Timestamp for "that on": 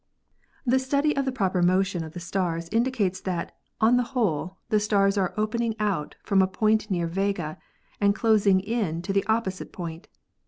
3.21-3.97